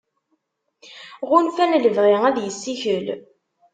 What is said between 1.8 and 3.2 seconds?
lebɣi ad yessikel.